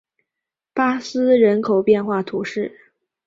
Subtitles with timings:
[0.73, 2.91] 巴斯人口变化图示